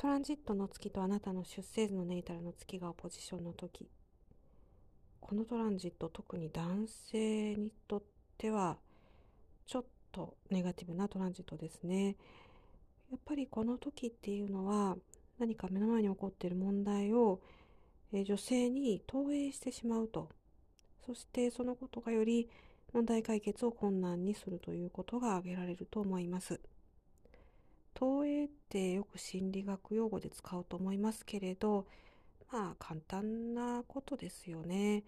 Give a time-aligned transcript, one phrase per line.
[0.00, 3.86] トランジットの月とあなたの出生図のネイタルの月がポジションの時。
[5.20, 8.02] このトランジット特に男性にとっ
[8.38, 8.78] ては
[9.66, 12.16] ちょっとネガティブなトランジットですね。
[13.10, 14.96] やっぱりこの時っていうのは
[15.38, 17.42] 何か目の前に起こっている問題を
[18.10, 20.30] 女性に投影してしまうと。
[21.04, 22.48] そしてそのことがより
[22.94, 26.58] 問題解決を困難にするということが挙げられると思います。
[28.00, 31.86] 投影ってよく心理学用語で使うと思いますけれど、
[32.50, 35.04] まあ簡単なことですよね。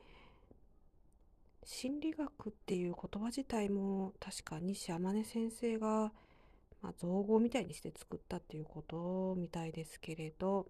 [1.64, 6.12] 心理学っていう言葉自体も確か西天音先生が、
[6.82, 10.66] まあ、造語みたいにして作ったっていうことみたいですけれど、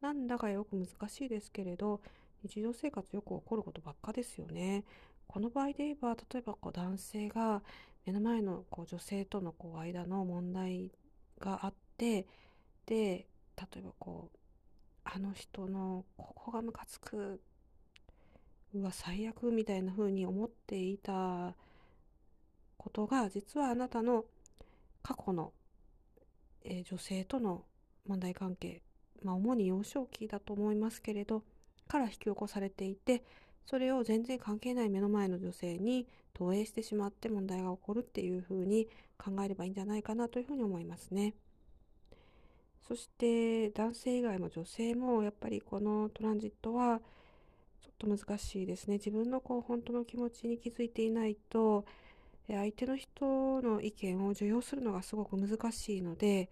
[0.00, 2.00] なんだかよく難しいですけれど、
[2.42, 4.82] 日常生活よく起こることばっかですよね。
[5.28, 7.62] この場合で言えば、例えばこう男性が
[8.04, 10.90] 目の前のこう女性とのこう間の問題
[11.40, 12.26] があって、
[12.86, 14.38] で、例えばこう、
[15.04, 17.40] あの人のここがムカつく、
[18.74, 21.54] うわ、最悪みたいな風に思っていた
[22.76, 24.24] ことが、実はあなたの
[25.02, 25.52] 過去の、
[26.64, 27.64] えー、女性との
[28.06, 28.82] 問題関係、
[29.22, 31.42] まあ主に幼少期だと思いますけれど、
[31.88, 33.22] から引き起こされていて、
[33.66, 41.34] それを全然関係ない目の前の女性に投影してしまって問題が起こるっていうふうに考えればいいんじゃないかなというふうに思いますね。
[42.86, 47.00] そして男性以外も女性もやっぱりこのトランジットは
[47.82, 48.94] ちょっと難しいですね。
[48.98, 51.84] 自分のこう本当の気持ちに気づいていないと
[52.48, 56.48] 相手の人の意見を受容するのがすごく難しいので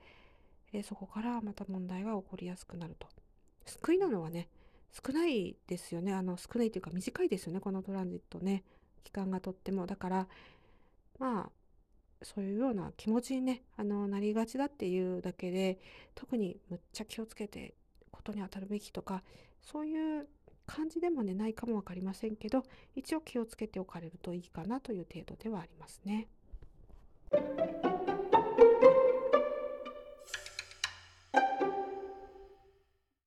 [0.82, 3.06] そこからまた問題が起こりやすくなると。
[3.66, 4.48] 救いなのはね
[4.94, 6.12] 少ないですよね。
[6.12, 7.60] あの少ないというか短いですよね。
[7.60, 8.62] このトランジットね。
[9.02, 9.86] 期間がとっても。
[9.86, 10.28] だから
[11.18, 11.64] まあ
[12.24, 15.78] そういうような気持ちにねあのなりがちだっていうだけで
[16.14, 17.74] 特にむっちゃ気をつけて
[18.10, 19.22] ことに当たるべきとか
[19.62, 20.26] そういう
[20.66, 26.28] 感じでもねないかも分かりませんけど一応気をつけておかれるといいかなという程度ではありますね。